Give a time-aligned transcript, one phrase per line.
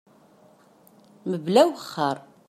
[1.29, 2.17] Mebla awexxer.